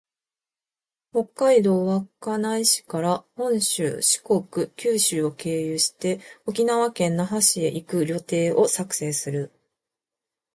[1.13, 1.85] 北海道
[2.19, 9.51] 稚内市から本州、四国、九州を経由して、沖縄県那覇市へ行く旅程を作成する